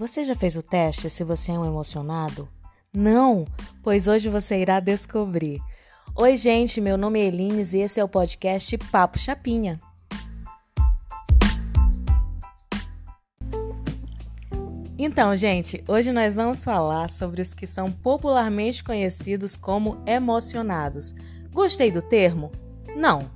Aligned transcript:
Você 0.00 0.24
já 0.24 0.34
fez 0.34 0.56
o 0.56 0.62
teste 0.62 1.10
se 1.10 1.22
você 1.22 1.52
é 1.52 1.58
um 1.58 1.66
emocionado? 1.66 2.48
Não? 2.90 3.46
Pois 3.82 4.08
hoje 4.08 4.30
você 4.30 4.56
irá 4.56 4.80
descobrir. 4.80 5.60
Oi, 6.16 6.38
gente, 6.38 6.80
meu 6.80 6.96
nome 6.96 7.20
é 7.20 7.26
Elines 7.26 7.74
e 7.74 7.80
esse 7.80 8.00
é 8.00 8.02
o 8.02 8.08
podcast 8.08 8.78
Papo 8.90 9.18
Chapinha. 9.18 9.78
Então, 14.98 15.36
gente, 15.36 15.84
hoje 15.86 16.12
nós 16.12 16.34
vamos 16.34 16.64
falar 16.64 17.10
sobre 17.10 17.42
os 17.42 17.52
que 17.52 17.66
são 17.66 17.92
popularmente 17.92 18.82
conhecidos 18.82 19.54
como 19.54 20.02
emocionados. 20.06 21.14
Gostei 21.52 21.90
do 21.90 22.00
termo? 22.00 22.50
Não. 22.96 23.30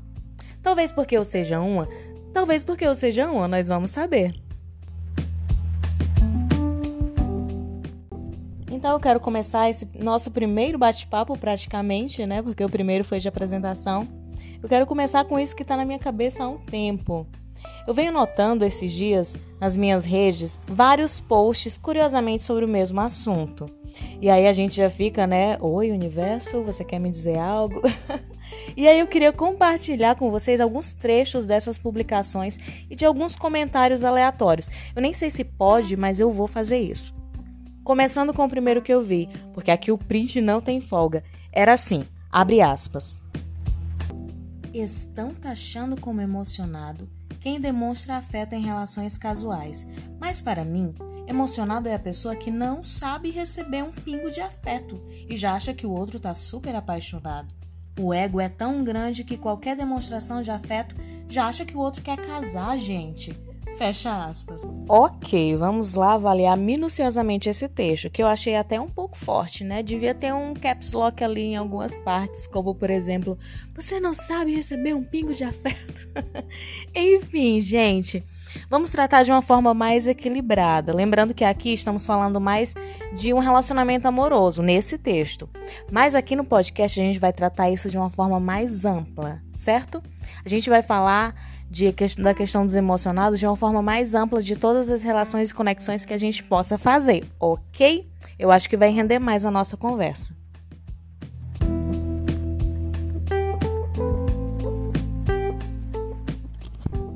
Talvez 0.63 0.91
porque 0.91 1.15
eu 1.15 1.25
seja 1.25 1.61
uma, 1.61 1.87
talvez 2.33 2.65
porque 2.65 2.87
eu 2.87 2.95
seja 2.95 3.31
uma, 3.31 3.47
nós 3.47 3.69
vamos 3.69 3.91
saber. 3.91 4.44
Então 8.85 8.93
eu 8.93 9.01
quero 9.01 9.19
começar 9.19 9.71
esse 9.71 9.89
nosso 9.99 10.31
primeiro 10.31 10.77
bate-papo 10.77 11.39
praticamente, 11.39 12.27
né? 12.27 12.43
Porque 12.43 12.63
o 12.63 12.69
primeiro 12.69 13.03
foi 13.03 13.19
de 13.19 13.27
apresentação. 13.27 14.07
Eu 14.63 14.69
quero 14.69 14.85
começar 14.85 15.25
com 15.25 15.41
isso 15.41 15.57
que 15.57 15.63
está 15.63 15.75
na 15.75 15.87
minha 15.87 15.99
cabeça 15.99 16.45
há 16.45 16.49
um 16.51 16.59
tempo. 16.59 17.27
Eu 17.87 17.95
venho 17.95 18.13
notando 18.13 18.63
esses 18.63 18.93
dias 18.93 19.39
nas 19.59 19.75
minhas 19.75 20.05
redes 20.05 20.61
vários 20.67 21.19
posts 21.19 21.79
curiosamente 21.79 22.45
sobre 22.45 22.67
o 22.67 22.69
mesmo 22.69 23.01
assunto. 23.01 23.65
E 24.21 24.29
aí 24.29 24.47
a 24.47 24.53
gente 24.53 24.77
já 24.77 24.91
fica, 24.91 25.27
né? 25.27 25.57
Oi, 25.63 25.91
universo, 25.91 26.63
você 26.63 26.85
quer 26.85 26.99
me 26.99 27.11
dizer 27.11 27.39
algo? 27.39 27.81
e 28.77 28.87
aí 28.87 29.01
eu 29.01 29.07
queria 29.07 29.33
compartilhar 29.33 30.15
com 30.15 30.31
vocês 30.31 30.61
alguns 30.61 30.93
trechos 30.93 31.47
dessas 31.47 31.79
publicações 31.79 32.59
e 32.91 32.95
de 32.95 33.07
alguns 33.07 33.35
comentários 33.35 34.05
aleatórios. 34.05 34.69
Eu 34.95 35.01
nem 35.01 35.15
sei 35.15 35.31
se 35.31 35.43
pode, 35.43 35.97
mas 35.97 36.21
eu 36.21 36.31
vou 36.31 36.47
fazer 36.47 36.77
isso. 36.77 37.24
Começando 37.85 38.33
com 38.33 38.43
o 38.43 38.49
primeiro 38.49 38.81
que 38.81 38.93
eu 38.93 39.03
vi, 39.03 39.29
porque 39.53 39.71
aqui 39.71 39.93
o 39.93 39.99
print 39.99 40.41
não 40.41 40.59
tem 40.59 40.81
folga. 40.81 41.23
Era 41.53 41.75
assim, 41.75 42.07
abre 42.33 42.63
aspas. 42.63 43.21
Estão 44.73 45.35
taxando 45.35 46.01
como 46.01 46.23
emocionado 46.23 47.09
quem 47.45 47.61
demonstra 47.61 48.17
afeto 48.17 48.55
em 48.55 48.63
relações 48.63 49.19
casuais. 49.19 49.87
Mas 50.19 50.41
para 50.41 50.65
mim, 50.65 50.95
emocionado 51.29 51.87
é 51.87 51.95
a 51.95 51.99
pessoa 51.99 52.35
que 52.35 52.51
não 52.51 52.83
sabe 52.83 53.31
receber 53.31 53.85
um 53.85 53.93
pingo 53.93 54.31
de 54.31 54.41
afeto 54.41 54.99
e 55.29 55.37
já 55.37 55.53
acha 55.53 55.75
que 55.75 55.87
o 55.87 55.93
outro 55.93 56.19
tá 56.19 56.33
super 56.33 56.75
apaixonado. 56.75 57.53
O 58.01 58.15
ego 58.15 58.41
é 58.41 58.49
tão 58.49 58.83
grande 58.83 59.25
que 59.25 59.37
qualquer 59.37 59.77
demonstração 59.77 60.41
de 60.41 60.51
afeto 60.51 60.97
já 61.29 61.47
acha 61.47 61.67
que 61.67 61.77
o 61.77 61.81
outro 61.81 62.01
quer 62.01 62.17
casar, 62.17 62.79
gente. 62.79 63.39
Fecha 63.77 64.27
aspas. 64.27 64.63
Ok, 64.89 65.57
vamos 65.57 65.95
lá 65.95 66.15
avaliar 66.15 66.57
minuciosamente 66.57 67.49
esse 67.49 67.69
texto, 67.69 68.09
que 68.09 68.23
eu 68.23 68.27
achei 68.27 68.55
até 68.55 68.81
um 68.81 68.89
pouco 68.89 69.19
forte, 69.19 69.65
né? 69.65 69.83
Devia 69.83 70.15
ter 70.15 70.33
um 70.33 70.55
caps 70.55 70.93
lock 70.93 71.25
ali 71.25 71.41
em 71.41 71.57
algumas 71.57 71.99
partes, 71.99 72.47
como 72.47 72.75
por 72.75 72.89
exemplo, 72.89 73.37
você 73.75 73.99
não 73.99 74.15
sabe 74.15 74.55
receber 74.55 74.95
um 74.95 75.03
pingo 75.03 75.35
de 75.35 75.43
afeto. 75.43 76.09
Enfim, 76.95 77.61
gente. 77.61 78.25
Vamos 78.71 78.91
tratar 78.91 79.25
de 79.25 79.33
uma 79.33 79.43
forma 79.43 79.75
mais 79.75 80.07
equilibrada. 80.07 80.95
Lembrando 80.95 81.35
que 81.35 81.45
aqui 81.45 81.73
estamos 81.73 82.07
falando 82.07 82.41
mais 82.41 82.75
de 83.13 83.35
um 83.35 83.41
relacionamento 83.41 84.07
amoroso 84.07 84.63
nesse 84.63 84.97
texto. 84.97 85.49
Mas 85.91 86.15
aqui 86.15 86.37
no 86.37 86.45
podcast 86.45 87.01
a 87.01 87.05
gente 87.05 87.19
vai 87.19 87.33
tratar 87.33 87.71
isso 87.71 87.91
de 87.91 87.99
uma 87.99 88.11
forma 88.11 88.39
mais 88.39 88.85
ampla, 88.85 89.43
certo? 89.53 90.01
A 90.45 90.49
gente 90.49 90.71
vai 90.71 90.83
falar 90.83 91.35
de, 91.75 91.93
da 92.23 92.33
questão 92.33 92.65
dos 92.65 92.77
emocionados 92.77 93.41
de 93.41 93.47
uma 93.47 93.57
forma 93.57 93.83
mais 93.83 94.15
ampla 94.15 94.41
de 94.41 94.55
todas 94.55 94.89
as 94.89 95.03
relações 95.03 95.51
e 95.51 95.55
conexões 95.55 96.05
que 96.05 96.15
a 96.15 96.19
gente 96.19 96.41
possa 96.45 96.79
fazer, 96.79 97.29
ok? 97.41 98.09
Eu 98.39 98.53
acho 98.53 98.71
que 98.71 98.77
vai 98.77 98.91
render 98.91 99.19
mais 99.19 99.45
a 99.45 99.51
nossa 99.51 99.77
conversa. 99.77 100.37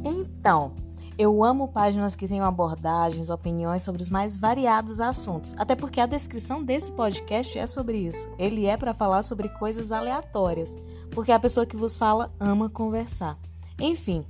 Então, 0.04 0.72
eu 1.16 1.44
amo 1.44 1.68
páginas 1.68 2.16
que 2.16 2.26
tenham 2.26 2.44
abordagens, 2.44 3.30
opiniões 3.30 3.84
sobre 3.84 4.02
os 4.02 4.10
mais 4.10 4.36
variados 4.36 5.00
assuntos, 5.00 5.54
até 5.56 5.76
porque 5.76 6.00
a 6.00 6.06
descrição 6.06 6.64
desse 6.64 6.90
podcast 6.90 7.56
é 7.56 7.66
sobre 7.68 7.98
isso. 7.98 8.28
Ele 8.36 8.66
é 8.66 8.76
para 8.76 8.92
falar 8.92 9.22
sobre 9.22 9.48
coisas 9.50 9.92
aleatórias, 9.92 10.76
porque 11.12 11.30
a 11.30 11.38
pessoa 11.38 11.64
que 11.64 11.76
vos 11.76 11.96
fala 11.96 12.32
ama 12.40 12.68
conversar. 12.68 13.38
Enfim, 13.80 14.24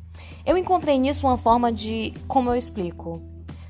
eu 0.45 0.57
encontrei 0.57 0.99
nisso 0.99 1.27
uma 1.27 1.37
forma 1.37 1.73
de. 1.73 2.15
Como 2.27 2.51
eu 2.51 2.55
explico? 2.55 3.23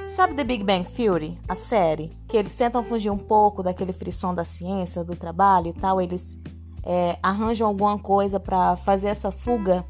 Sabe 0.06 0.34
The 0.34 0.44
Big 0.44 0.64
Bang 0.64 0.88
Theory, 0.88 1.38
a 1.46 1.54
série? 1.54 2.16
Que 2.26 2.36
eles 2.36 2.56
tentam 2.56 2.82
fugir 2.82 3.10
um 3.10 3.18
pouco 3.18 3.62
daquele 3.62 3.92
frisson 3.92 4.34
da 4.34 4.42
ciência, 4.42 5.04
do 5.04 5.14
trabalho 5.14 5.68
e 5.68 5.72
tal. 5.72 6.00
Eles 6.00 6.40
é, 6.82 7.18
arranjam 7.22 7.68
alguma 7.68 7.98
coisa 7.98 8.40
para 8.40 8.74
fazer 8.76 9.08
essa 9.08 9.30
fuga 9.30 9.84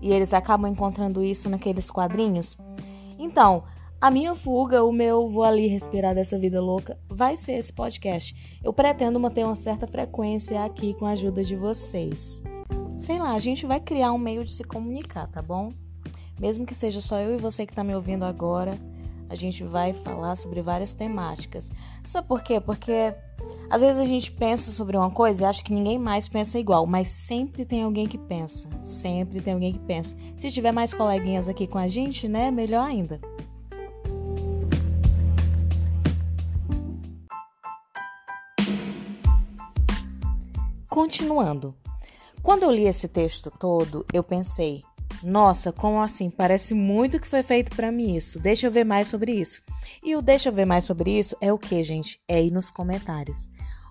e 0.00 0.12
eles 0.12 0.32
acabam 0.32 0.70
encontrando 0.70 1.24
isso 1.24 1.48
naqueles 1.48 1.90
quadrinhos. 1.90 2.56
Então, 3.18 3.64
a 4.00 4.10
minha 4.10 4.34
fuga, 4.34 4.84
o 4.84 4.92
meu 4.92 5.26
vou 5.28 5.44
ali 5.44 5.66
respirar 5.66 6.14
dessa 6.14 6.38
vida 6.38 6.60
louca, 6.60 6.98
vai 7.08 7.36
ser 7.36 7.52
esse 7.52 7.72
podcast. 7.72 8.60
Eu 8.62 8.72
pretendo 8.72 9.18
manter 9.18 9.44
uma 9.44 9.56
certa 9.56 9.86
frequência 9.86 10.64
aqui 10.64 10.94
com 10.94 11.06
a 11.06 11.10
ajuda 11.10 11.42
de 11.42 11.56
vocês. 11.56 12.40
Sei 12.96 13.18
lá, 13.18 13.34
a 13.34 13.38
gente 13.38 13.66
vai 13.66 13.80
criar 13.80 14.12
um 14.12 14.18
meio 14.18 14.44
de 14.44 14.52
se 14.54 14.62
comunicar, 14.62 15.26
tá 15.26 15.42
bom? 15.42 15.72
Mesmo 16.38 16.64
que 16.64 16.74
seja 16.74 17.00
só 17.00 17.18
eu 17.18 17.34
e 17.34 17.38
você 17.38 17.66
que 17.66 17.72
está 17.72 17.82
me 17.82 17.94
ouvindo 17.94 18.24
agora, 18.24 18.78
a 19.28 19.34
gente 19.34 19.64
vai 19.64 19.92
falar 19.92 20.36
sobre 20.36 20.62
várias 20.62 20.94
temáticas. 20.94 21.72
Sabe 22.04 22.28
por 22.28 22.42
quê? 22.42 22.60
Porque 22.60 23.12
às 23.68 23.80
vezes 23.80 24.00
a 24.00 24.04
gente 24.04 24.30
pensa 24.30 24.70
sobre 24.70 24.96
uma 24.96 25.10
coisa 25.10 25.42
e 25.42 25.46
acha 25.46 25.62
que 25.62 25.72
ninguém 25.72 25.98
mais 25.98 26.28
pensa 26.28 26.56
igual, 26.56 26.86
mas 26.86 27.08
sempre 27.08 27.64
tem 27.64 27.82
alguém 27.82 28.06
que 28.06 28.16
pensa. 28.16 28.68
Sempre 28.80 29.40
tem 29.40 29.54
alguém 29.54 29.72
que 29.72 29.80
pensa. 29.80 30.14
Se 30.36 30.50
tiver 30.50 30.72
mais 30.72 30.94
coleguinhas 30.94 31.48
aqui 31.48 31.66
com 31.66 31.78
a 31.78 31.88
gente, 31.88 32.28
né? 32.28 32.50
Melhor 32.50 32.86
ainda. 32.86 33.20
Continuando. 40.88 41.74
Quando 42.44 42.64
eu 42.64 42.70
li 42.70 42.84
esse 42.86 43.08
texto 43.08 43.50
todo, 43.50 44.04
eu 44.12 44.22
pensei: 44.22 44.82
nossa, 45.22 45.72
como 45.72 45.98
assim? 45.98 46.28
Parece 46.28 46.74
muito 46.74 47.18
que 47.18 47.26
foi 47.26 47.42
feito 47.42 47.74
para 47.74 47.90
mim 47.90 48.14
isso. 48.14 48.38
Deixa 48.38 48.66
eu 48.66 48.70
ver 48.70 48.84
mais 48.84 49.08
sobre 49.08 49.32
isso. 49.32 49.62
E 50.04 50.14
o 50.14 50.20
deixa 50.20 50.50
eu 50.50 50.52
ver 50.52 50.66
mais 50.66 50.84
sobre 50.84 51.18
isso 51.18 51.34
é 51.40 51.50
o 51.50 51.58
que, 51.58 51.82
gente? 51.82 52.20
É 52.28 52.42
ir 52.42 52.50
nos 52.50 52.70
comentários. 52.70 53.48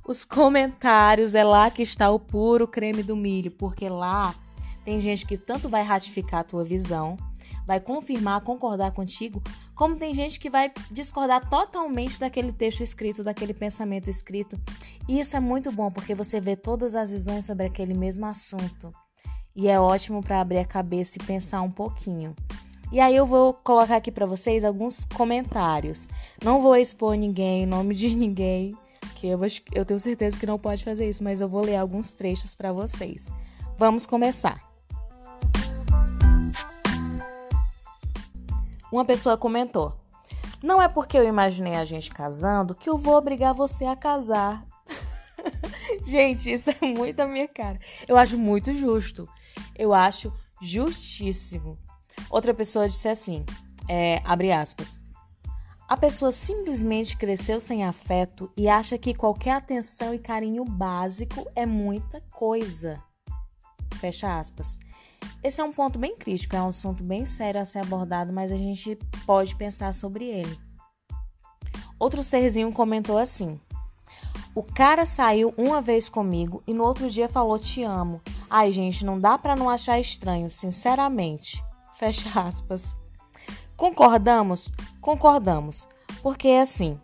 Os 0.07 0.23
comentários 0.23 1.33
é 1.33 1.43
lá 1.43 1.71
que 1.71 1.81
está 1.81 2.11
o 2.11 2.19
puro 2.19 2.67
creme 2.67 3.01
do 3.01 3.15
milho, 3.15 3.49
porque 3.49 3.89
lá 3.89 4.35
tem 4.85 4.99
gente 4.99 5.25
que 5.25 5.35
tanto 5.35 5.67
vai 5.67 5.81
ratificar 5.81 6.41
a 6.41 6.43
tua 6.43 6.63
visão, 6.63 7.17
vai 7.65 7.79
confirmar, 7.79 8.41
concordar 8.41 8.91
contigo, 8.91 9.41
como 9.75 9.95
tem 9.95 10.13
gente 10.13 10.39
que 10.39 10.49
vai 10.49 10.71
discordar 10.91 11.49
totalmente 11.49 12.19
daquele 12.19 12.51
texto 12.51 12.81
escrito, 12.81 13.23
daquele 13.23 13.53
pensamento 13.53 14.09
escrito. 14.09 14.59
E 15.07 15.19
isso 15.19 15.35
é 15.35 15.39
muito 15.39 15.71
bom 15.71 15.91
porque 15.91 16.15
você 16.15 16.39
vê 16.39 16.55
todas 16.55 16.95
as 16.95 17.11
visões 17.11 17.45
sobre 17.45 17.65
aquele 17.65 17.93
mesmo 17.93 18.25
assunto. 18.25 18.93
E 19.55 19.67
é 19.67 19.79
ótimo 19.79 20.21
para 20.21 20.41
abrir 20.41 20.59
a 20.59 20.65
cabeça 20.65 21.17
e 21.21 21.25
pensar 21.25 21.61
um 21.61 21.71
pouquinho. 21.71 22.35
E 22.91 22.99
aí 22.99 23.15
eu 23.15 23.25
vou 23.25 23.53
colocar 23.53 23.95
aqui 23.95 24.11
para 24.11 24.25
vocês 24.25 24.63
alguns 24.63 25.05
comentários. 25.05 26.07
Não 26.43 26.59
vou 26.59 26.75
expor 26.75 27.15
ninguém, 27.15 27.65
nome 27.65 27.95
de 27.95 28.15
ninguém, 28.15 28.77
que 29.15 29.27
eu, 29.27 29.39
eu 29.73 29.85
tenho 29.85 29.99
certeza 29.99 30.37
que 30.37 30.45
não 30.45 30.59
pode 30.59 30.83
fazer 30.83 31.09
isso, 31.09 31.23
mas 31.23 31.41
eu 31.41 31.49
vou 31.49 31.63
ler 31.63 31.77
alguns 31.77 32.13
trechos 32.13 32.53
para 32.53 32.71
vocês. 32.71 33.31
Vamos 33.77 34.05
começar. 34.05 34.72
Uma 38.93 39.03
pessoa 39.03 39.35
comentou: 39.35 39.99
Não 40.61 40.79
é 40.79 40.87
porque 40.87 41.17
eu 41.17 41.27
imaginei 41.27 41.73
a 41.73 41.83
gente 41.83 42.11
casando 42.11 42.75
que 42.75 42.87
eu 42.87 42.95
vou 42.95 43.15
obrigar 43.15 43.51
você 43.51 43.85
a 43.85 43.95
casar. 43.95 44.63
gente, 46.05 46.53
isso 46.53 46.69
é 46.69 46.85
muito 46.85 47.19
a 47.19 47.25
minha 47.25 47.47
cara. 47.47 47.79
Eu 48.07 48.15
acho 48.15 48.37
muito 48.37 48.71
justo. 48.75 49.27
Eu 49.75 49.95
acho 49.95 50.31
justíssimo. 50.61 51.75
Outra 52.29 52.53
pessoa 52.53 52.87
disse 52.87 53.09
assim: 53.09 53.43
é, 53.89 54.21
abre 54.23 54.51
aspas. 54.51 55.01
A 55.89 55.97
pessoa 55.97 56.31
simplesmente 56.31 57.17
cresceu 57.17 57.59
sem 57.59 57.83
afeto 57.83 58.51
e 58.55 58.69
acha 58.69 58.95
que 58.95 59.15
qualquer 59.15 59.53
atenção 59.53 60.13
e 60.13 60.19
carinho 60.19 60.63
básico 60.63 61.49
é 61.55 61.65
muita 61.65 62.21
coisa. 62.31 63.01
Fecha 63.99 64.37
aspas. 64.37 64.77
Esse 65.43 65.61
é 65.61 65.63
um 65.63 65.71
ponto 65.71 65.99
bem 65.99 66.15
crítico, 66.15 66.55
é 66.55 66.61
um 66.61 66.69
assunto 66.69 67.03
bem 67.03 67.25
sério 67.25 67.59
a 67.59 67.65
ser 67.65 67.79
abordado, 67.79 68.31
mas 68.31 68.51
a 68.51 68.55
gente 68.55 68.97
pode 69.25 69.55
pensar 69.55 69.93
sobre 69.93 70.25
ele. 70.25 70.57
Outro 71.99 72.23
serzinho 72.23 72.71
comentou 72.71 73.17
assim: 73.17 73.59
O 74.55 74.63
cara 74.63 75.05
saiu 75.05 75.53
uma 75.57 75.81
vez 75.81 76.09
comigo 76.09 76.61
e 76.67 76.73
no 76.73 76.83
outro 76.83 77.09
dia 77.09 77.29
falou 77.29 77.59
te 77.59 77.83
amo. 77.83 78.21
Ai, 78.49 78.71
gente, 78.71 79.05
não 79.05 79.19
dá 79.19 79.37
para 79.37 79.55
não 79.55 79.69
achar 79.69 79.99
estranho, 79.99 80.49
sinceramente. 80.49 81.63
Fecha 81.93 82.27
aspas. 82.39 82.97
Concordamos? 83.75 84.71
Concordamos. 85.01 85.87
Porque 86.21 86.49
assim, 86.49 86.99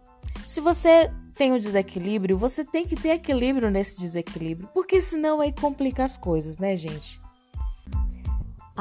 Se 0.45 0.61
você 0.61 1.11
tem 1.35 1.53
o 1.53 1.59
desequilíbrio, 1.59 2.37
você 2.37 2.65
tem 2.65 2.85
que 2.85 2.95
ter 2.95 3.11
equilíbrio 3.11 3.69
nesse 3.69 3.99
desequilíbrio, 3.99 4.67
porque 4.73 5.01
senão 5.01 5.39
aí 5.39 5.53
complica 5.53 6.03
as 6.03 6.17
coisas, 6.17 6.57
né, 6.57 6.75
gente? 6.75 7.21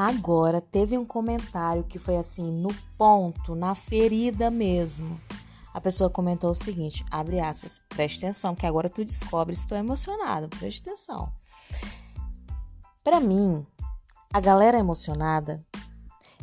Agora 0.00 0.60
teve 0.60 0.96
um 0.96 1.04
comentário 1.04 1.82
que 1.82 1.98
foi 1.98 2.16
assim, 2.16 2.52
no 2.52 2.72
ponto, 2.96 3.56
na 3.56 3.74
ferida 3.74 4.48
mesmo. 4.48 5.20
A 5.74 5.80
pessoa 5.80 6.08
comentou 6.08 6.52
o 6.52 6.54
seguinte, 6.54 7.04
abre 7.10 7.40
aspas, 7.40 7.80
preste 7.88 8.24
atenção, 8.24 8.54
que 8.54 8.64
agora 8.64 8.88
tu 8.88 9.04
descobre 9.04 9.56
se 9.56 9.66
tu 9.66 9.74
é 9.74 9.78
emocionado, 9.78 10.48
preste 10.50 10.88
atenção. 10.88 11.32
Para 13.02 13.18
mim, 13.18 13.66
a 14.32 14.38
galera 14.38 14.78
emocionada 14.78 15.58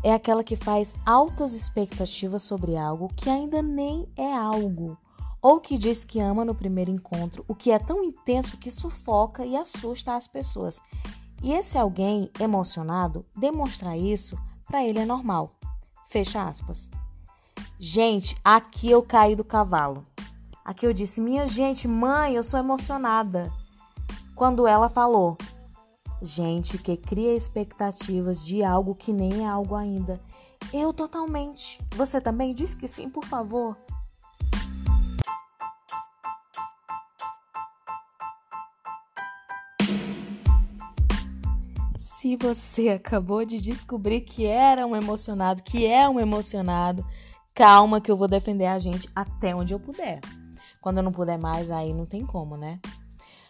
é 0.03 0.13
aquela 0.13 0.43
que 0.43 0.57
faz 0.57 0.93
altas 1.05 1.53
expectativas 1.53 2.43
sobre 2.43 2.75
algo 2.75 3.07
que 3.15 3.29
ainda 3.29 3.61
nem 3.61 4.05
é 4.17 4.33
algo, 4.33 4.97
ou 5.41 5.61
que 5.61 5.77
diz 5.77 6.03
que 6.03 6.19
ama 6.19 6.43
no 6.43 6.55
primeiro 6.55 6.91
encontro, 6.91 7.45
o 7.47 7.55
que 7.55 7.71
é 7.71 7.79
tão 7.79 8.03
intenso 8.03 8.57
que 8.57 8.69
sufoca 8.69 9.45
e 9.45 9.55
assusta 9.55 10.17
as 10.17 10.27
pessoas. 10.27 10.81
E 11.45 11.53
esse 11.53 11.77
alguém 11.77 12.31
emocionado 12.39 13.23
demonstrar 13.37 13.95
isso 13.95 14.35
para 14.65 14.83
ele 14.83 14.97
é 14.97 15.05
normal. 15.05 15.51
Fecha 16.07 16.41
aspas. 16.41 16.89
Gente, 17.77 18.35
aqui 18.43 18.89
eu 18.89 19.03
caí 19.03 19.35
do 19.35 19.43
cavalo. 19.43 20.03
Aqui 20.65 20.87
eu 20.87 20.91
disse: 20.91 21.21
"Minha 21.21 21.45
gente, 21.45 21.87
mãe, 21.87 22.33
eu 22.33 22.43
sou 22.43 22.59
emocionada". 22.59 23.53
Quando 24.35 24.65
ela 24.65 24.89
falou: 24.89 25.37
"Gente 26.19 26.79
que 26.79 26.97
cria 26.97 27.35
expectativas 27.35 28.43
de 28.43 28.63
algo 28.63 28.95
que 28.95 29.13
nem 29.13 29.45
é 29.45 29.47
algo 29.47 29.75
ainda". 29.75 30.19
Eu 30.73 30.91
totalmente. 30.91 31.79
Você 31.95 32.19
também 32.19 32.55
diz 32.55 32.73
que 32.73 32.87
sim, 32.87 33.07
por 33.07 33.23
favor. 33.23 33.77
Se 42.05 42.37
você 42.37 42.89
acabou 43.01 43.43
de 43.43 43.59
descobrir 43.59 44.21
que 44.21 44.45
era 44.45 44.85
um 44.85 44.95
emocionado, 44.95 45.63
que 45.63 45.87
é 45.87 46.07
um 46.07 46.19
emocionado, 46.19 47.03
calma 47.51 47.99
que 47.99 48.11
eu 48.11 48.15
vou 48.15 48.27
defender 48.27 48.67
a 48.67 48.77
gente 48.77 49.09
até 49.15 49.55
onde 49.55 49.73
eu 49.73 49.79
puder. 49.79 50.19
Quando 50.79 50.97
eu 50.97 51.03
não 51.03 51.11
puder 51.11 51.39
mais, 51.39 51.71
aí 51.71 51.93
não 51.93 52.05
tem 52.05 52.23
como, 52.23 52.55
né? 52.55 52.79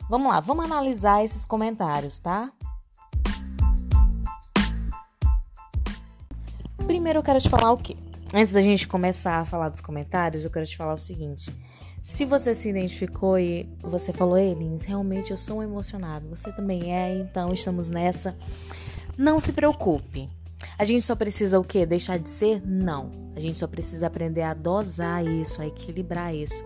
Vamos 0.09 0.31
lá, 0.31 0.39
vamos 0.39 0.63
analisar 0.63 1.21
esses 1.21 1.45
comentários, 1.45 2.17
tá? 2.17 2.49
Primeiro 6.87 7.19
eu 7.19 7.23
quero 7.23 7.41
te 7.41 7.49
falar 7.49 7.73
o 7.73 7.77
quê? 7.77 7.97
Antes 8.33 8.53
da 8.53 8.61
gente 8.61 8.87
começar 8.87 9.41
a 9.41 9.45
falar 9.45 9.67
dos 9.67 9.81
comentários, 9.81 10.45
eu 10.45 10.49
quero 10.49 10.65
te 10.65 10.77
falar 10.77 10.93
o 10.93 10.97
seguinte. 10.97 11.53
Se 12.05 12.23
você 12.23 12.53
se 12.53 12.69
identificou 12.69 13.39
e 13.39 13.67
você 13.81 14.13
falou, 14.13 14.37
Elins, 14.37 14.83
realmente 14.83 15.31
eu 15.31 15.37
sou 15.39 15.57
um 15.57 15.63
emocionado, 15.63 16.29
você 16.29 16.51
também 16.51 16.95
é, 16.95 17.17
então 17.17 17.51
estamos 17.51 17.89
nessa. 17.89 18.37
Não 19.17 19.39
se 19.39 19.51
preocupe. 19.51 20.29
A 20.77 20.83
gente 20.83 21.01
só 21.01 21.15
precisa 21.15 21.59
o 21.59 21.63
quê? 21.63 21.83
Deixar 21.83 22.19
de 22.19 22.29
ser? 22.29 22.61
Não. 22.63 23.09
A 23.35 23.39
gente 23.39 23.57
só 23.57 23.65
precisa 23.65 24.05
aprender 24.05 24.43
a 24.43 24.53
dosar 24.53 25.25
isso, 25.25 25.63
a 25.63 25.65
equilibrar 25.65 26.31
isso. 26.31 26.63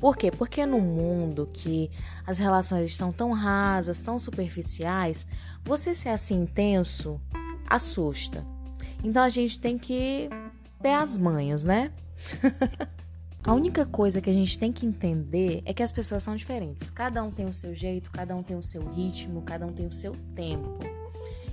Por 0.00 0.16
quê? 0.16 0.28
Porque 0.28 0.66
no 0.66 0.80
mundo 0.80 1.48
que 1.52 1.88
as 2.26 2.40
relações 2.40 2.88
estão 2.88 3.12
tão 3.12 3.30
rasas, 3.30 4.02
tão 4.02 4.18
superficiais, 4.18 5.24
você 5.64 5.94
ser 5.94 6.08
assim 6.08 6.42
intenso 6.42 7.20
assusta. 7.64 8.44
Então 9.04 9.22
a 9.22 9.28
gente 9.28 9.60
tem 9.60 9.78
que 9.78 10.28
ter 10.82 10.94
as 10.94 11.16
manhas, 11.16 11.62
né? 11.62 11.92
A 13.42 13.54
única 13.54 13.86
coisa 13.86 14.20
que 14.20 14.28
a 14.28 14.34
gente 14.34 14.58
tem 14.58 14.70
que 14.70 14.84
entender 14.84 15.62
é 15.64 15.72
que 15.72 15.82
as 15.82 15.90
pessoas 15.90 16.22
são 16.22 16.36
diferentes. 16.36 16.90
Cada 16.90 17.22
um 17.22 17.30
tem 17.30 17.46
o 17.46 17.54
seu 17.54 17.74
jeito, 17.74 18.10
cada 18.10 18.36
um 18.36 18.42
tem 18.42 18.54
o 18.54 18.62
seu 18.62 18.82
ritmo, 18.92 19.40
cada 19.40 19.66
um 19.66 19.72
tem 19.72 19.86
o 19.86 19.92
seu 19.92 20.14
tempo. 20.34 20.78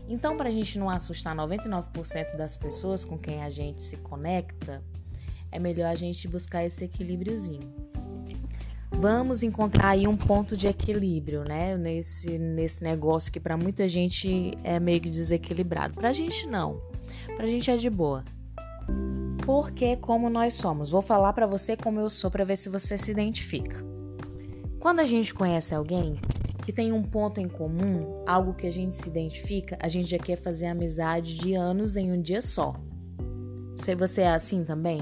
Então, 0.10 0.36
para 0.36 0.50
a 0.50 0.52
gente 0.52 0.78
não 0.78 0.90
assustar 0.90 1.34
99% 1.34 2.36
das 2.36 2.58
pessoas 2.58 3.06
com 3.06 3.18
quem 3.18 3.42
a 3.42 3.50
gente 3.50 3.82
se 3.82 3.96
conecta, 3.98 4.84
é 5.50 5.58
melhor 5.60 5.90
a 5.90 5.96
gente 5.96 6.28
buscar 6.28 6.66
esse 6.66 6.84
equilíbriozinho. 6.84 7.74
Vamos 8.92 9.42
encontrar 9.42 9.90
aí 9.90 10.08
um 10.08 10.18
ponto 10.18 10.58
de 10.58 10.68
equilíbrio, 10.68 11.46
né? 11.46 11.78
Nesse, 11.78 12.38
nesse 12.38 12.84
negócio 12.84 13.32
que 13.32 13.40
para 13.40 13.56
muita 13.56 13.88
gente 13.88 14.58
é 14.62 14.78
meio 14.78 15.00
que 15.00 15.10
desequilibrado. 15.10 15.94
Pra 15.94 16.12
gente 16.12 16.48
não. 16.48 16.82
Pra 17.38 17.48
gente 17.48 17.72
é 17.72 17.78
de 17.78 17.90
boa 17.90 18.26
porque 19.46 19.96
como 19.96 20.30
nós 20.30 20.56
somos. 20.56 20.90
Vou 20.90 21.02
falar 21.02 21.32
para 21.34 21.46
você 21.46 21.78
como 21.78 22.00
eu 22.00 22.10
sou 22.10 22.30
para 22.30 22.44
ver 22.44 22.58
se 22.58 22.68
você 22.68 22.98
se 22.98 23.12
identifica. 23.12 23.84
Quando 24.80 25.00
a 25.00 25.06
gente 25.06 25.34
conhece 25.34 25.74
alguém 25.74 26.16
que 26.66 26.74
tem 26.74 26.92
um 26.92 27.02
ponto 27.02 27.40
em 27.40 27.48
comum, 27.48 28.24
algo 28.28 28.54
que 28.54 28.68
a 28.68 28.72
gente 28.72 28.96
se 28.96 29.08
identifica, 29.08 29.78
a 29.82 29.88
gente 29.88 30.10
já 30.10 30.18
quer 30.18 30.36
fazer 30.36 30.68
amizade 30.68 31.38
de 31.38 31.54
anos 31.54 31.96
em 31.96 32.12
um 32.12 32.22
dia 32.22 32.42
só. 32.42 32.76
Se 33.78 33.96
você 33.96 34.22
é 34.22 34.34
assim 34.34 34.66
também? 34.66 35.02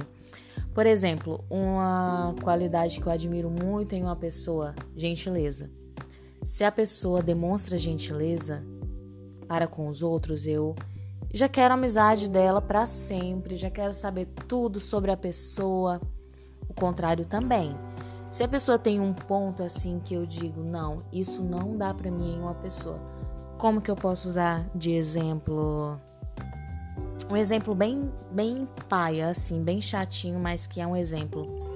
Por 0.75 0.85
exemplo, 0.85 1.43
uma 1.49 2.35
qualidade 2.43 2.99
que 2.99 3.07
eu 3.07 3.11
admiro 3.11 3.49
muito 3.49 3.95
em 3.95 4.03
uma 4.03 4.15
pessoa, 4.15 4.75
gentileza. 4.95 5.71
Se 6.43 6.63
a 6.63 6.71
pessoa 6.71 7.23
demonstra 7.23 7.77
gentileza 7.77 8.63
para 9.47 9.65
com 9.65 9.87
os 9.87 10.03
outros, 10.03 10.45
eu 10.45 10.75
já 11.35 11.49
quero 11.49 11.73
a 11.73 11.77
amizade 11.77 12.29
dela 12.29 12.61
para 12.61 12.85
sempre, 12.85 13.57
já 13.57 13.69
quero 13.69 13.93
saber 13.93 14.25
tudo 14.47 14.79
sobre 14.79 15.11
a 15.11 15.17
pessoa. 15.17 15.99
O 16.69 16.73
contrário 16.73 17.25
também. 17.25 17.75
Se 18.31 18.41
a 18.41 18.47
pessoa 18.47 18.79
tem 18.79 19.01
um 19.01 19.13
ponto 19.13 19.61
assim 19.61 19.99
que 19.99 20.13
eu 20.13 20.25
digo, 20.25 20.63
não, 20.63 21.03
isso 21.11 21.43
não 21.43 21.77
dá 21.77 21.93
para 21.93 22.09
mim 22.09 22.35
em 22.35 22.39
uma 22.39 22.53
pessoa. 22.55 23.01
Como 23.57 23.81
que 23.81 23.91
eu 23.91 23.97
posso 23.97 24.29
usar 24.29 24.65
de 24.73 24.91
exemplo? 24.91 25.99
Um 27.29 27.35
exemplo 27.35 27.75
bem 27.75 28.09
bem 28.31 28.65
paia, 28.87 29.27
assim, 29.27 29.61
bem 29.61 29.81
chatinho, 29.81 30.39
mas 30.39 30.65
que 30.65 30.79
é 30.79 30.87
um 30.87 30.95
exemplo. 30.95 31.75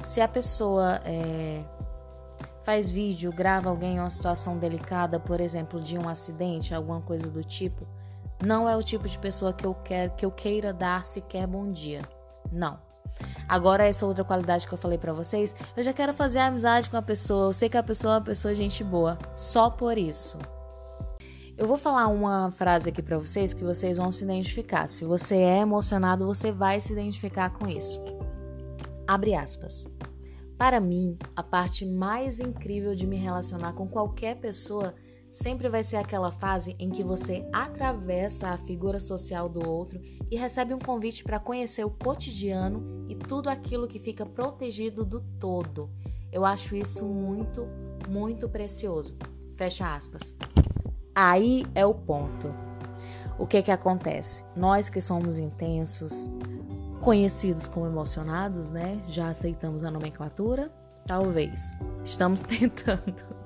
Se 0.00 0.20
a 0.20 0.26
pessoa 0.26 1.00
é, 1.04 1.62
faz 2.64 2.90
vídeo, 2.90 3.32
grava 3.32 3.70
alguém 3.70 3.94
em 3.94 4.00
uma 4.00 4.10
situação 4.10 4.58
delicada, 4.58 5.20
por 5.20 5.40
exemplo, 5.40 5.80
de 5.80 5.96
um 5.96 6.08
acidente, 6.08 6.74
alguma 6.74 7.00
coisa 7.00 7.28
do 7.28 7.44
tipo, 7.44 7.86
não 8.44 8.68
é 8.68 8.76
o 8.76 8.82
tipo 8.82 9.08
de 9.08 9.18
pessoa 9.18 9.52
que 9.52 9.66
eu 9.66 9.74
quero 9.74 10.12
que 10.14 10.24
eu 10.24 10.30
queira 10.30 10.72
dar 10.72 11.04
sequer 11.04 11.46
bom 11.46 11.70
dia. 11.70 12.02
Não. 12.52 12.78
Agora 13.48 13.84
essa 13.84 14.06
outra 14.06 14.24
qualidade 14.24 14.66
que 14.66 14.72
eu 14.72 14.78
falei 14.78 14.98
para 14.98 15.12
vocês, 15.12 15.54
eu 15.76 15.82
já 15.82 15.92
quero 15.92 16.12
fazer 16.12 16.38
amizade 16.38 16.88
com 16.88 16.96
a 16.96 17.02
pessoa, 17.02 17.48
eu 17.48 17.52
sei 17.52 17.68
que 17.68 17.76
a 17.76 17.82
pessoa 17.82 18.14
é 18.14 18.16
uma 18.18 18.24
pessoa 18.24 18.54
gente 18.54 18.84
boa, 18.84 19.18
só 19.34 19.70
por 19.70 19.98
isso. 19.98 20.38
Eu 21.56 21.66
vou 21.66 21.76
falar 21.76 22.06
uma 22.06 22.52
frase 22.52 22.88
aqui 22.88 23.02
para 23.02 23.18
vocês 23.18 23.52
que 23.52 23.64
vocês 23.64 23.96
vão 23.96 24.12
se 24.12 24.22
identificar. 24.22 24.88
Se 24.88 25.04
você 25.04 25.36
é 25.36 25.58
emocionado, 25.58 26.24
você 26.24 26.52
vai 26.52 26.80
se 26.80 26.92
identificar 26.92 27.50
com 27.50 27.66
isso. 27.66 28.00
Abre 29.04 29.34
aspas. 29.34 29.88
Para 30.56 30.78
mim, 30.78 31.18
a 31.34 31.42
parte 31.42 31.84
mais 31.84 32.38
incrível 32.38 32.94
de 32.94 33.08
me 33.08 33.16
relacionar 33.16 33.72
com 33.72 33.88
qualquer 33.88 34.36
pessoa 34.36 34.94
sempre 35.30 35.68
vai 35.68 35.82
ser 35.82 35.96
aquela 35.96 36.30
fase 36.30 36.74
em 36.78 36.90
que 36.90 37.02
você 37.02 37.46
atravessa 37.52 38.48
a 38.48 38.58
figura 38.58 39.00
social 39.00 39.48
do 39.48 39.68
outro 39.68 40.00
e 40.30 40.36
recebe 40.36 40.74
um 40.74 40.78
convite 40.78 41.22
para 41.22 41.38
conhecer 41.38 41.84
o 41.84 41.90
cotidiano 41.90 43.06
e 43.08 43.14
tudo 43.14 43.48
aquilo 43.48 43.88
que 43.88 43.98
fica 43.98 44.24
protegido 44.24 45.04
do 45.04 45.20
todo. 45.20 45.90
Eu 46.32 46.44
acho 46.44 46.76
isso 46.76 47.04
muito, 47.04 47.66
muito 48.08 48.48
precioso. 48.48 49.16
Fecha 49.56 49.94
aspas. 49.94 50.34
Aí 51.14 51.66
é 51.74 51.84
o 51.84 51.94
ponto. 51.94 52.54
O 53.38 53.46
que 53.46 53.62
que 53.62 53.70
acontece? 53.70 54.44
Nós 54.56 54.88
que 54.88 55.00
somos 55.00 55.38
intensos, 55.38 56.30
conhecidos 57.00 57.66
como 57.66 57.86
emocionados, 57.86 58.70
né? 58.70 59.02
Já 59.06 59.30
aceitamos 59.30 59.84
a 59.84 59.90
nomenclatura? 59.90 60.70
Talvez. 61.06 61.76
Estamos 62.04 62.42
tentando. 62.44 63.37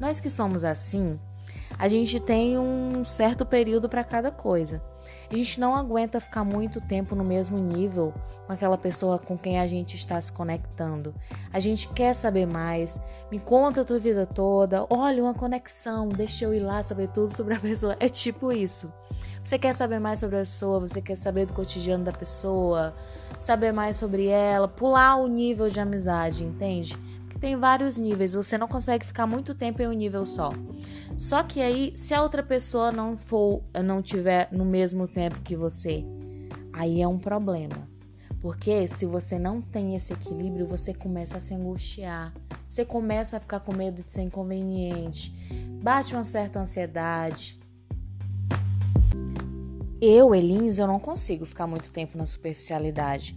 Nós 0.00 0.20
que 0.20 0.30
somos 0.30 0.64
assim, 0.64 1.18
a 1.78 1.88
gente 1.88 2.20
tem 2.20 2.58
um 2.58 3.04
certo 3.04 3.44
período 3.44 3.88
para 3.88 4.04
cada 4.04 4.30
coisa. 4.30 4.82
A 5.30 5.36
gente 5.36 5.60
não 5.60 5.74
aguenta 5.74 6.20
ficar 6.20 6.42
muito 6.42 6.80
tempo 6.80 7.14
no 7.14 7.22
mesmo 7.22 7.58
nível 7.58 8.14
com 8.46 8.52
aquela 8.52 8.78
pessoa 8.78 9.18
com 9.18 9.36
quem 9.36 9.60
a 9.60 9.66
gente 9.66 9.94
está 9.94 10.18
se 10.20 10.32
conectando. 10.32 11.14
A 11.52 11.60
gente 11.60 11.88
quer 11.88 12.14
saber 12.14 12.46
mais. 12.46 12.98
Me 13.30 13.38
conta 13.38 13.82
a 13.82 13.84
tua 13.84 13.98
vida 13.98 14.24
toda. 14.24 14.86
Olha, 14.88 15.22
uma 15.22 15.34
conexão. 15.34 16.08
Deixa 16.08 16.46
eu 16.46 16.54
ir 16.54 16.60
lá 16.60 16.82
saber 16.82 17.08
tudo 17.08 17.28
sobre 17.28 17.54
a 17.54 17.60
pessoa. 17.60 17.96
É 18.00 18.08
tipo 18.08 18.50
isso. 18.50 18.92
Você 19.44 19.58
quer 19.58 19.74
saber 19.74 19.98
mais 19.98 20.18
sobre 20.18 20.36
a 20.36 20.40
pessoa, 20.40 20.80
você 20.80 21.00
quer 21.00 21.16
saber 21.16 21.46
do 21.46 21.54
cotidiano 21.54 22.04
da 22.04 22.12
pessoa, 22.12 22.94
saber 23.38 23.72
mais 23.72 23.96
sobre 23.96 24.26
ela, 24.26 24.68
pular 24.68 25.16
o 25.16 25.26
nível 25.26 25.68
de 25.68 25.80
amizade, 25.80 26.44
entende? 26.44 26.94
Tem 27.38 27.56
vários 27.56 27.96
níveis, 27.96 28.34
você 28.34 28.58
não 28.58 28.68
consegue 28.68 29.06
ficar 29.06 29.26
muito 29.26 29.54
tempo 29.54 29.80
em 29.80 29.86
um 29.86 29.92
nível 29.92 30.26
só. 30.26 30.52
Só 31.16 31.42
que 31.42 31.60
aí, 31.60 31.92
se 31.94 32.14
a 32.14 32.22
outra 32.22 32.42
pessoa 32.42 32.90
não 32.90 33.16
for, 33.16 33.62
não 33.84 34.02
tiver 34.02 34.48
no 34.52 34.64
mesmo 34.64 35.06
tempo 35.06 35.40
que 35.40 35.56
você, 35.56 36.04
aí 36.72 37.00
é 37.00 37.08
um 37.08 37.18
problema. 37.18 37.88
Porque 38.40 38.86
se 38.86 39.04
você 39.04 39.38
não 39.38 39.60
tem 39.60 39.96
esse 39.96 40.12
equilíbrio, 40.12 40.66
você 40.66 40.94
começa 40.94 41.38
a 41.38 41.40
se 41.40 41.54
angustiar, 41.54 42.32
você 42.68 42.84
começa 42.84 43.36
a 43.36 43.40
ficar 43.40 43.60
com 43.60 43.74
medo 43.74 44.02
de 44.04 44.12
ser 44.12 44.22
inconveniente, 44.22 45.34
bate 45.82 46.14
uma 46.14 46.24
certa 46.24 46.60
ansiedade. 46.60 47.58
Eu, 50.00 50.32
Elins, 50.32 50.78
eu 50.78 50.86
não 50.86 51.00
consigo 51.00 51.44
ficar 51.44 51.66
muito 51.66 51.90
tempo 51.90 52.16
na 52.16 52.24
superficialidade. 52.24 53.36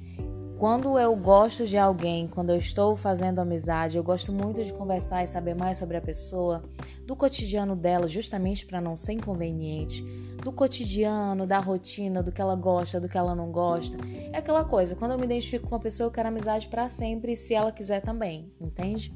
Quando 0.61 0.99
eu 0.99 1.15
gosto 1.15 1.65
de 1.65 1.75
alguém, 1.75 2.27
quando 2.27 2.51
eu 2.51 2.55
estou 2.55 2.95
fazendo 2.95 3.39
amizade, 3.39 3.97
eu 3.97 4.03
gosto 4.03 4.31
muito 4.31 4.63
de 4.63 4.71
conversar 4.71 5.23
e 5.23 5.27
saber 5.27 5.55
mais 5.55 5.79
sobre 5.79 5.97
a 5.97 6.01
pessoa, 6.01 6.61
do 7.03 7.15
cotidiano 7.15 7.75
dela, 7.75 8.07
justamente 8.07 8.63
para 8.67 8.79
não 8.79 8.95
ser 8.95 9.13
inconveniente, 9.13 10.03
do 10.39 10.51
cotidiano, 10.51 11.47
da 11.47 11.57
rotina, 11.57 12.21
do 12.21 12.31
que 12.31 12.39
ela 12.39 12.55
gosta, 12.55 12.99
do 12.99 13.09
que 13.09 13.17
ela 13.17 13.33
não 13.33 13.51
gosta. 13.51 13.97
É 14.31 14.37
aquela 14.37 14.63
coisa, 14.63 14.95
quando 14.95 15.13
eu 15.13 15.17
me 15.17 15.25
identifico 15.25 15.67
com 15.67 15.73
a 15.73 15.79
pessoa, 15.79 16.05
eu 16.05 16.11
quero 16.11 16.29
amizade 16.29 16.67
para 16.67 16.87
sempre, 16.87 17.35
se 17.35 17.55
ela 17.55 17.71
quiser 17.71 18.01
também, 18.01 18.53
entende? 18.61 19.11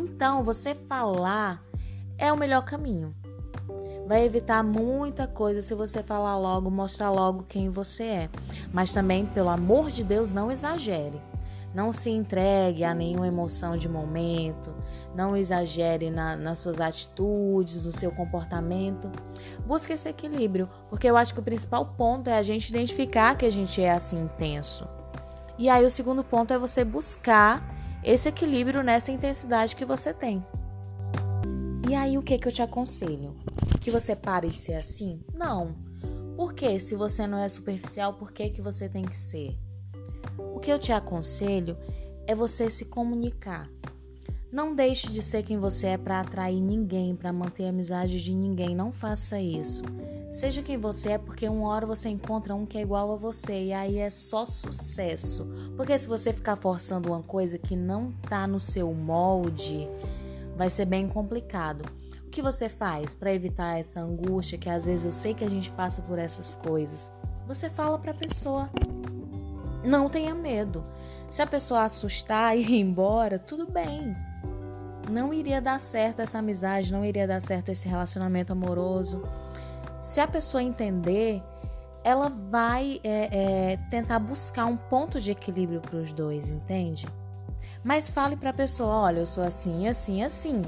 Então, 0.00 0.42
você 0.42 0.74
falar 0.74 1.62
é 2.16 2.32
o 2.32 2.36
melhor 2.38 2.64
caminho. 2.64 3.14
Vai 4.06 4.24
evitar 4.24 4.62
muita 4.62 5.26
coisa 5.26 5.60
se 5.60 5.74
você 5.74 6.00
falar 6.00 6.38
logo, 6.38 6.70
mostrar 6.70 7.10
logo 7.10 7.42
quem 7.42 7.68
você 7.68 8.04
é. 8.04 8.30
Mas 8.72 8.92
também, 8.92 9.26
pelo 9.26 9.48
amor 9.48 9.90
de 9.90 10.04
Deus, 10.04 10.30
não 10.30 10.48
exagere. 10.48 11.20
Não 11.74 11.92
se 11.92 12.08
entregue 12.08 12.84
a 12.84 12.94
nenhuma 12.94 13.26
emoção 13.26 13.76
de 13.76 13.88
momento, 13.88 14.72
não 15.14 15.36
exagere 15.36 16.08
na, 16.08 16.36
nas 16.36 16.60
suas 16.60 16.80
atitudes, 16.80 17.82
no 17.84 17.90
seu 17.90 18.12
comportamento. 18.12 19.10
Busque 19.66 19.92
esse 19.92 20.08
equilíbrio, 20.08 20.68
porque 20.88 21.10
eu 21.10 21.16
acho 21.16 21.34
que 21.34 21.40
o 21.40 21.42
principal 21.42 21.84
ponto 21.84 22.30
é 22.30 22.38
a 22.38 22.42
gente 22.42 22.68
identificar 22.70 23.36
que 23.36 23.44
a 23.44 23.50
gente 23.50 23.82
é 23.82 23.90
assim 23.90 24.22
intenso. 24.22 24.88
E 25.58 25.68
aí, 25.68 25.84
o 25.84 25.90
segundo 25.90 26.22
ponto 26.22 26.54
é 26.54 26.58
você 26.58 26.84
buscar 26.84 27.60
esse 28.04 28.28
equilíbrio 28.28 28.84
nessa 28.84 29.10
intensidade 29.10 29.74
que 29.74 29.84
você 29.84 30.14
tem. 30.14 30.46
E 31.88 31.94
aí, 31.94 32.18
o 32.18 32.22
que, 32.22 32.36
que 32.36 32.48
eu 32.48 32.52
te 32.52 32.62
aconselho? 32.62 33.36
Que 33.80 33.92
você 33.92 34.16
pare 34.16 34.48
de 34.48 34.58
ser 34.58 34.74
assim? 34.74 35.20
Não. 35.32 35.76
Porque 36.36 36.80
se 36.80 36.96
você 36.96 37.28
não 37.28 37.38
é 37.38 37.48
superficial, 37.48 38.14
por 38.14 38.32
que, 38.32 38.50
que 38.50 38.60
você 38.60 38.88
tem 38.88 39.04
que 39.04 39.16
ser? 39.16 39.56
O 40.36 40.58
que 40.58 40.72
eu 40.72 40.80
te 40.80 40.90
aconselho 40.90 41.76
é 42.26 42.34
você 42.34 42.68
se 42.68 42.86
comunicar. 42.86 43.70
Não 44.50 44.74
deixe 44.74 45.08
de 45.10 45.22
ser 45.22 45.44
quem 45.44 45.58
você 45.58 45.88
é 45.88 45.96
para 45.96 46.20
atrair 46.20 46.60
ninguém, 46.60 47.14
para 47.14 47.32
manter 47.32 47.66
a 47.66 47.68
amizade 47.68 48.20
de 48.20 48.34
ninguém. 48.34 48.74
Não 48.74 48.90
faça 48.90 49.40
isso. 49.40 49.84
Seja 50.28 50.62
quem 50.62 50.76
você 50.76 51.10
é, 51.10 51.18
porque 51.18 51.48
uma 51.48 51.68
hora 51.68 51.86
você 51.86 52.08
encontra 52.08 52.52
um 52.52 52.66
que 52.66 52.78
é 52.78 52.82
igual 52.82 53.12
a 53.12 53.16
você 53.16 53.66
e 53.66 53.72
aí 53.72 53.98
é 53.98 54.10
só 54.10 54.44
sucesso. 54.44 55.46
Porque 55.76 55.96
se 55.96 56.08
você 56.08 56.32
ficar 56.32 56.56
forçando 56.56 57.10
uma 57.10 57.22
coisa 57.22 57.58
que 57.58 57.76
não 57.76 58.10
tá 58.28 58.44
no 58.44 58.58
seu 58.58 58.92
molde, 58.92 59.88
vai 60.56 60.70
ser 60.70 60.86
bem 60.86 61.06
complicado. 61.06 61.84
O 62.26 62.30
que 62.30 62.42
você 62.42 62.68
faz 62.68 63.14
para 63.14 63.32
evitar 63.32 63.78
essa 63.78 64.00
angústia 64.00 64.58
que 64.58 64.68
às 64.68 64.86
vezes 64.86 65.04
eu 65.04 65.12
sei 65.12 65.34
que 65.34 65.44
a 65.44 65.50
gente 65.50 65.70
passa 65.70 66.02
por 66.02 66.18
essas 66.18 66.54
coisas? 66.54 67.12
Você 67.46 67.70
fala 67.70 67.98
para 67.98 68.10
a 68.10 68.14
pessoa: 68.14 68.70
não 69.84 70.08
tenha 70.08 70.34
medo. 70.34 70.84
Se 71.28 71.42
a 71.42 71.46
pessoa 71.46 71.82
assustar 71.82 72.56
e 72.58 72.62
ir 72.62 72.80
embora, 72.80 73.38
tudo 73.38 73.70
bem. 73.70 74.16
Não 75.10 75.32
iria 75.32 75.60
dar 75.60 75.78
certo 75.78 76.20
essa 76.20 76.38
amizade, 76.38 76.92
não 76.92 77.04
iria 77.04 77.28
dar 77.28 77.40
certo 77.40 77.68
esse 77.68 77.86
relacionamento 77.86 78.52
amoroso. 78.52 79.22
Se 80.00 80.20
a 80.20 80.26
pessoa 80.26 80.62
entender, 80.62 81.40
ela 82.02 82.28
vai 82.28 83.00
é, 83.04 83.28
é, 83.72 83.76
tentar 83.88 84.18
buscar 84.18 84.66
um 84.66 84.76
ponto 84.76 85.20
de 85.20 85.30
equilíbrio 85.30 85.80
para 85.80 85.96
os 85.96 86.12
dois, 86.12 86.50
entende? 86.50 87.06
Mas 87.86 88.10
fale 88.10 88.34
para 88.34 88.50
a 88.50 88.52
pessoa: 88.52 88.92
olha, 88.92 89.20
eu 89.20 89.26
sou 89.26 89.44
assim, 89.44 89.86
assim, 89.86 90.24
assim. 90.24 90.62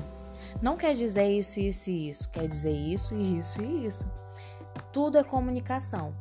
Não 0.63 0.77
quer 0.77 0.95
dizer 0.95 1.29
isso, 1.29 1.59
isso 1.59 1.91
e 1.91 2.09
isso. 2.09 2.29
Quer 2.31 2.47
dizer 2.47 2.71
isso, 2.71 3.13
isso 3.17 3.61
e 3.61 3.87
isso. 3.87 4.07
Tudo 4.93 5.19
é 5.19 5.25
comunicação. 5.25 6.15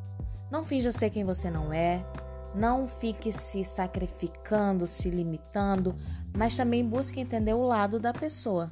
Não 0.50 0.64
finja 0.64 0.92
ser 0.92 1.12
quem 1.12 1.24
você 1.24 1.52
não 1.52 1.72
é. 1.72 2.04
Não 2.56 2.88
fique 2.88 3.32
se 3.32 3.64
sacrificando, 3.64 4.88
se 4.88 5.12
limitando, 5.12 5.96
mas 6.36 6.58
também 6.58 6.84
busque 6.84 7.20
entender 7.20 7.54
o 7.54 7.62
lado 7.62 8.00
da 8.00 8.12
pessoa. 8.12 8.72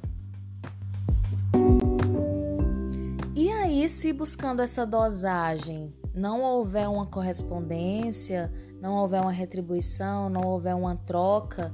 E 3.36 3.52
aí, 3.52 3.88
se 3.88 4.12
buscando 4.12 4.62
essa 4.62 4.84
dosagem 4.84 5.94
não 6.16 6.40
houver 6.42 6.88
uma 6.88 7.04
correspondência, 7.04 8.50
não 8.80 8.96
houver 8.96 9.20
uma 9.20 9.30
retribuição, 9.30 10.30
não 10.30 10.40
houver 10.40 10.74
uma 10.74 10.96
troca, 10.96 11.70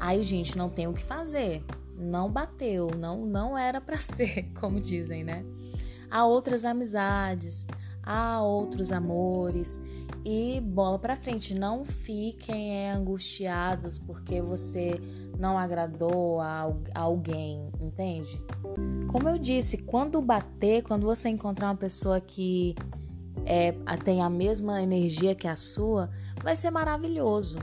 Aí, 0.00 0.22
gente, 0.22 0.56
não 0.56 0.68
tem 0.68 0.86
o 0.86 0.92
que 0.92 1.02
fazer. 1.02 1.64
Não 1.96 2.30
bateu, 2.30 2.90
não 2.96 3.24
não 3.24 3.56
era 3.56 3.80
para 3.80 3.96
ser, 3.98 4.50
como 4.60 4.80
dizem, 4.80 5.24
né? 5.24 5.44
Há 6.10 6.24
outras 6.24 6.64
amizades, 6.64 7.66
há 8.02 8.40
outros 8.40 8.92
amores 8.92 9.80
e 10.24 10.60
bola 10.60 10.98
para 10.98 11.16
frente. 11.16 11.54
Não 11.54 11.84
fiquem 11.84 12.76
é, 12.76 12.90
angustiados 12.90 13.98
porque 13.98 14.40
você 14.40 15.00
não 15.38 15.58
agradou 15.58 16.40
a, 16.40 16.72
alguém, 16.94 17.70
entende? 17.80 18.40
Como 19.08 19.28
eu 19.28 19.38
disse, 19.38 19.78
quando 19.78 20.20
bater, 20.20 20.82
quando 20.82 21.04
você 21.04 21.28
encontrar 21.28 21.68
uma 21.68 21.76
pessoa 21.76 22.20
que 22.20 22.74
é, 23.44 23.72
tem 24.04 24.22
a 24.22 24.30
mesma 24.30 24.82
energia 24.82 25.34
que 25.34 25.46
a 25.46 25.56
sua, 25.56 26.10
vai 26.42 26.56
ser 26.56 26.70
maravilhoso. 26.70 27.58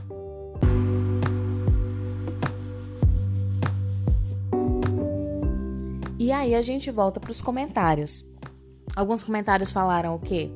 E 6.24 6.32
aí 6.32 6.54
a 6.54 6.62
gente 6.62 6.90
volta 6.90 7.20
para 7.20 7.30
os 7.30 7.42
comentários. 7.42 8.24
Alguns 8.96 9.22
comentários 9.22 9.70
falaram 9.70 10.14
o 10.14 10.18
quê? 10.18 10.50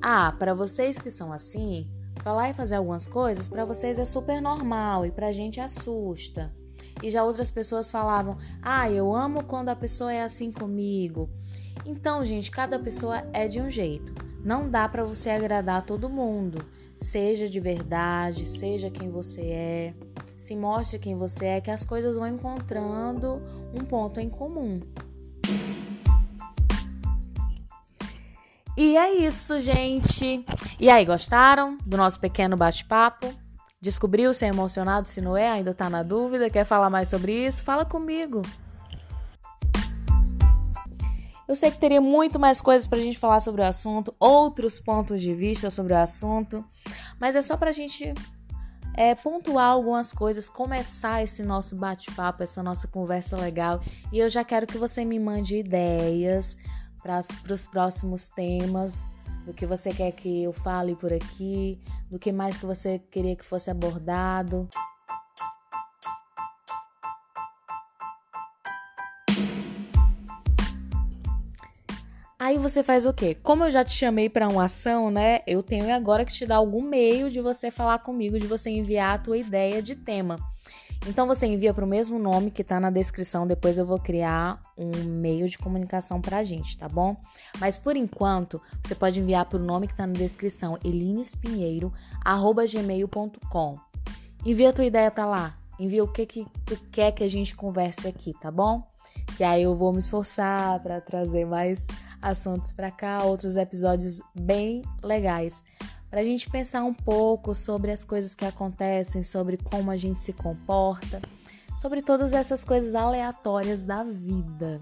Ah, 0.00 0.30
para 0.30 0.54
vocês 0.54 0.96
que 0.96 1.10
são 1.10 1.32
assim, 1.32 1.90
falar 2.22 2.50
e 2.50 2.54
fazer 2.54 2.76
algumas 2.76 3.04
coisas 3.04 3.48
para 3.48 3.64
vocês 3.64 3.98
é 3.98 4.04
super 4.04 4.40
normal 4.40 5.04
e 5.04 5.10
pra 5.10 5.32
gente 5.32 5.60
assusta. 5.60 6.54
E 7.02 7.10
já 7.10 7.24
outras 7.24 7.50
pessoas 7.50 7.90
falavam: 7.90 8.38
"Ah, 8.62 8.88
eu 8.88 9.12
amo 9.12 9.42
quando 9.42 9.70
a 9.70 9.74
pessoa 9.74 10.12
é 10.12 10.22
assim 10.22 10.52
comigo". 10.52 11.28
Então, 11.84 12.24
gente, 12.24 12.48
cada 12.48 12.78
pessoa 12.78 13.24
é 13.32 13.48
de 13.48 13.60
um 13.60 13.68
jeito. 13.68 14.14
Não 14.44 14.70
dá 14.70 14.88
para 14.88 15.02
você 15.02 15.30
agradar 15.30 15.84
todo 15.84 16.08
mundo. 16.08 16.64
Seja 16.94 17.48
de 17.48 17.58
verdade, 17.58 18.46
seja 18.46 18.88
quem 18.88 19.10
você 19.10 19.40
é. 19.40 19.94
Se 20.36 20.54
mostre 20.54 21.00
quem 21.00 21.16
você 21.16 21.46
é, 21.46 21.60
que 21.60 21.72
as 21.72 21.82
coisas 21.82 22.14
vão 22.14 22.28
encontrando 22.28 23.42
um 23.74 23.84
ponto 23.84 24.20
em 24.20 24.30
comum. 24.30 24.80
E 28.80 28.96
é 28.96 29.26
isso, 29.26 29.60
gente. 29.60 30.46
E 30.78 30.88
aí, 30.88 31.04
gostaram 31.04 31.76
do 31.84 31.96
nosso 31.96 32.20
pequeno 32.20 32.56
bate-papo? 32.56 33.26
Descobriu 33.80 34.32
se 34.32 34.44
é 34.44 34.48
emocionado, 34.50 35.08
se 35.08 35.20
não 35.20 35.36
é? 35.36 35.48
Ainda 35.50 35.74
tá 35.74 35.90
na 35.90 36.04
dúvida? 36.04 36.48
Quer 36.48 36.64
falar 36.64 36.88
mais 36.88 37.08
sobre 37.08 37.32
isso? 37.44 37.64
Fala 37.64 37.84
comigo. 37.84 38.40
Eu 41.48 41.56
sei 41.56 41.72
que 41.72 41.78
teria 41.78 42.00
muito 42.00 42.38
mais 42.38 42.60
coisas 42.60 42.86
pra 42.86 43.00
gente 43.00 43.18
falar 43.18 43.40
sobre 43.40 43.62
o 43.62 43.64
assunto, 43.64 44.14
outros 44.20 44.78
pontos 44.78 45.20
de 45.20 45.34
vista 45.34 45.70
sobre 45.70 45.92
o 45.92 45.96
assunto, 45.96 46.64
mas 47.18 47.34
é 47.34 47.42
só 47.42 47.56
pra 47.56 47.72
gente 47.72 48.14
é, 48.94 49.12
pontuar 49.16 49.70
algumas 49.70 50.12
coisas, 50.12 50.48
começar 50.48 51.20
esse 51.20 51.42
nosso 51.42 51.74
bate-papo, 51.74 52.44
essa 52.44 52.62
nossa 52.62 52.86
conversa 52.86 53.36
legal. 53.36 53.80
E 54.12 54.20
eu 54.20 54.30
já 54.30 54.44
quero 54.44 54.68
que 54.68 54.78
você 54.78 55.04
me 55.04 55.18
mande 55.18 55.56
ideias 55.56 56.56
para 57.02 57.20
os 57.54 57.66
próximos 57.66 58.28
temas, 58.28 59.06
do 59.44 59.54
que 59.54 59.64
você 59.64 59.90
quer 59.92 60.12
que 60.12 60.42
eu 60.42 60.52
fale 60.52 60.94
por 60.94 61.12
aqui, 61.12 61.80
do 62.10 62.18
que 62.18 62.30
mais 62.30 62.56
que 62.56 62.66
você 62.66 62.98
queria 63.10 63.34
que 63.34 63.44
fosse 63.44 63.70
abordado. 63.70 64.68
Aí 72.38 72.56
você 72.56 72.82
faz 72.82 73.04
o 73.04 73.12
quê? 73.12 73.34
Como 73.34 73.64
eu 73.64 73.70
já 73.70 73.82
te 73.82 73.92
chamei 73.92 74.30
para 74.30 74.48
uma 74.48 74.64
ação, 74.64 75.10
né? 75.10 75.40
Eu 75.46 75.62
tenho 75.62 75.92
agora 75.92 76.24
que 76.24 76.32
te 76.32 76.46
dar 76.46 76.56
algum 76.56 76.80
meio 76.80 77.28
de 77.28 77.40
você 77.40 77.70
falar 77.70 77.98
comigo, 77.98 78.38
de 78.38 78.46
você 78.46 78.70
enviar 78.70 79.16
a 79.16 79.18
tua 79.18 79.36
ideia 79.36 79.82
de 79.82 79.96
tema. 79.96 80.36
Então 81.06 81.26
você 81.26 81.46
envia 81.46 81.72
para 81.72 81.84
o 81.84 81.88
mesmo 81.88 82.18
nome 82.18 82.50
que 82.50 82.62
está 82.62 82.80
na 82.80 82.90
descrição, 82.90 83.46
depois 83.46 83.78
eu 83.78 83.86
vou 83.86 83.98
criar 83.98 84.60
um 84.76 85.04
meio 85.04 85.48
de 85.48 85.56
comunicação 85.56 86.20
para 86.20 86.38
a 86.38 86.44
gente, 86.44 86.76
tá 86.76 86.88
bom? 86.88 87.16
Mas 87.58 87.78
por 87.78 87.96
enquanto, 87.96 88.60
você 88.82 88.94
pode 88.94 89.18
enviar 89.20 89.46
para 89.46 89.58
o 89.58 89.64
nome 89.64 89.86
que 89.86 89.94
está 89.94 90.06
na 90.06 90.12
descrição, 90.12 90.78
elinespinheiro@gmail.com. 90.84 93.78
Envia 94.44 94.68
a 94.68 94.72
tua 94.72 94.84
ideia 94.84 95.10
para 95.10 95.26
lá. 95.26 95.56
Envia 95.78 96.02
o 96.02 96.08
que 96.08 96.26
que 96.26 96.44
tu 96.66 96.76
quer 96.90 97.12
que 97.12 97.22
a 97.22 97.28
gente 97.28 97.54
converse 97.54 98.08
aqui, 98.08 98.34
tá 98.40 98.50
bom? 98.50 98.82
Que 99.36 99.44
aí 99.44 99.62
eu 99.62 99.76
vou 99.76 99.92
me 99.92 100.00
esforçar 100.00 100.82
para 100.82 101.00
trazer 101.00 101.46
mais 101.46 101.86
assuntos 102.20 102.72
para 102.72 102.90
cá, 102.90 103.22
outros 103.22 103.56
episódios 103.56 104.20
bem 104.34 104.82
legais. 105.02 105.62
Para 106.10 106.20
a 106.20 106.24
gente 106.24 106.48
pensar 106.48 106.84
um 106.84 106.94
pouco 106.94 107.54
sobre 107.54 107.90
as 107.90 108.04
coisas 108.04 108.34
que 108.34 108.44
acontecem, 108.44 109.22
sobre 109.22 109.56
como 109.56 109.90
a 109.90 109.96
gente 109.96 110.20
se 110.20 110.32
comporta, 110.32 111.20
sobre 111.76 112.02
todas 112.02 112.32
essas 112.32 112.64
coisas 112.64 112.94
aleatórias 112.94 113.82
da 113.82 114.02
vida. 114.02 114.78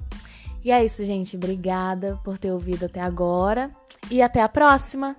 E 0.65 0.71
é 0.71 0.85
isso, 0.85 1.05
gente. 1.05 1.37
Obrigada 1.37 2.19
por 2.25 2.39
ter 2.39 2.51
ouvido 2.51 2.87
até 2.87 3.01
agora 3.01 3.71
e 4.11 4.23
até 4.23 4.43
a 4.43 4.49
próxima! 4.49 5.17